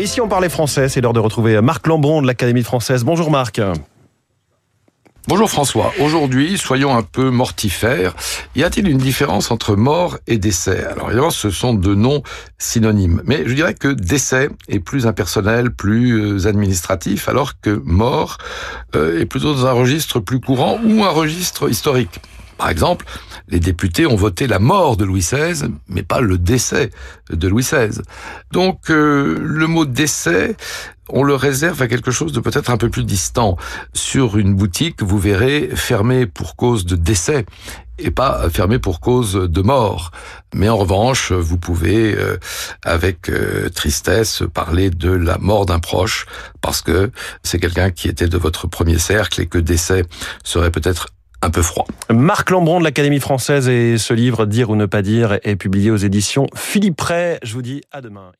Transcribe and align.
Et 0.00 0.06
si 0.06 0.20
on 0.20 0.28
parlait 0.28 0.48
français, 0.48 0.88
c'est 0.88 1.00
l'heure 1.00 1.12
de 1.12 1.18
retrouver 1.18 1.60
Marc 1.60 1.88
Lambron 1.88 2.22
de 2.22 2.26
l'Académie 2.28 2.62
française. 2.62 3.02
Bonjour 3.02 3.32
Marc. 3.32 3.60
Bonjour 5.26 5.50
François. 5.50 5.92
Aujourd'hui, 6.00 6.56
soyons 6.56 6.96
un 6.96 7.02
peu 7.02 7.30
mortifères. 7.30 8.14
Y 8.54 8.62
a-t-il 8.62 8.88
une 8.88 8.98
différence 8.98 9.50
entre 9.50 9.74
mort 9.74 10.16
et 10.28 10.38
décès? 10.38 10.84
Alors 10.84 11.08
évidemment, 11.08 11.30
ce 11.30 11.50
sont 11.50 11.74
deux 11.74 11.96
noms 11.96 12.22
synonymes. 12.58 13.22
Mais 13.24 13.42
je 13.44 13.54
dirais 13.54 13.74
que 13.74 13.88
décès 13.88 14.50
est 14.68 14.78
plus 14.78 15.08
impersonnel, 15.08 15.72
plus 15.72 16.12
euh, 16.12 16.46
administratif, 16.46 17.28
alors 17.28 17.60
que 17.60 17.82
mort 17.84 18.38
euh, 18.94 19.20
est 19.20 19.26
plutôt 19.26 19.52
dans 19.52 19.66
un 19.66 19.72
registre 19.72 20.20
plus 20.20 20.38
courant 20.38 20.78
ou 20.84 21.02
un 21.02 21.10
registre 21.10 21.68
historique. 21.68 22.20
Par 22.58 22.68
exemple, 22.68 23.06
les 23.48 23.60
députés 23.60 24.06
ont 24.06 24.16
voté 24.16 24.46
la 24.46 24.58
mort 24.58 24.96
de 24.96 25.04
Louis 25.04 25.20
XVI, 25.20 25.70
mais 25.88 26.02
pas 26.02 26.20
le 26.20 26.36
décès 26.36 26.90
de 27.30 27.48
Louis 27.48 27.62
XVI. 27.62 28.00
Donc 28.52 28.90
euh, 28.90 29.38
le 29.40 29.66
mot 29.68 29.84
décès, 29.84 30.56
on 31.08 31.22
le 31.22 31.34
réserve 31.34 31.80
à 31.80 31.88
quelque 31.88 32.10
chose 32.10 32.32
de 32.32 32.40
peut-être 32.40 32.70
un 32.70 32.76
peu 32.76 32.90
plus 32.90 33.04
distant. 33.04 33.56
Sur 33.94 34.36
une 34.36 34.54
boutique, 34.54 35.02
vous 35.02 35.18
verrez 35.18 35.70
fermée 35.74 36.26
pour 36.26 36.56
cause 36.56 36.84
de 36.84 36.96
décès 36.96 37.46
et 37.98 38.10
pas 38.10 38.48
fermée 38.50 38.78
pour 38.78 39.00
cause 39.00 39.34
de 39.34 39.62
mort. 39.62 40.10
Mais 40.54 40.68
en 40.68 40.76
revanche, 40.76 41.32
vous 41.32 41.58
pouvez, 41.58 42.14
euh, 42.14 42.38
avec 42.84 43.28
euh, 43.28 43.68
tristesse, 43.70 44.42
parler 44.54 44.90
de 44.90 45.10
la 45.10 45.38
mort 45.38 45.66
d'un 45.66 45.80
proche, 45.80 46.26
parce 46.60 46.80
que 46.80 47.10
c'est 47.42 47.58
quelqu'un 47.58 47.90
qui 47.90 48.08
était 48.08 48.28
de 48.28 48.38
votre 48.38 48.66
premier 48.66 48.98
cercle 48.98 49.40
et 49.40 49.46
que 49.46 49.58
décès 49.58 50.04
serait 50.44 50.70
peut-être 50.70 51.08
un 51.42 51.50
peu 51.50 51.62
froid. 51.62 51.86
Marc 52.10 52.50
Lambron 52.50 52.78
de 52.78 52.84
l'Académie 52.84 53.20
française 53.20 53.68
et 53.68 53.98
ce 53.98 54.14
livre 54.14 54.46
Dire 54.46 54.70
ou 54.70 54.76
ne 54.76 54.86
pas 54.86 55.02
dire 55.02 55.38
est 55.42 55.56
publié 55.56 55.90
aux 55.90 55.96
éditions 55.96 56.46
Philippe 56.54 57.00
Ray. 57.00 57.38
Je 57.42 57.52
vous 57.54 57.62
dis 57.62 57.82
à 57.92 58.00
demain. 58.00 58.32